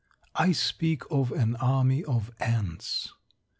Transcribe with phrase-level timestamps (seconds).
[0.33, 3.13] I speak of an army of ants.